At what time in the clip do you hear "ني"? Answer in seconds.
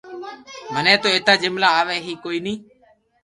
2.45-2.53